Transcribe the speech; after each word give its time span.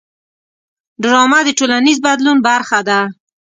ډرامه 1.03 1.39
د 1.45 1.49
ټولنیز 1.59 1.97
بدلون 2.05 2.37
برخه 2.47 2.79
ده 2.87 2.99